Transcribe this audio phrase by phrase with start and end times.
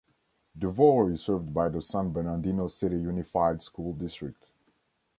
[0.57, 4.47] Devore is served by the San Bernardino City Unified School District.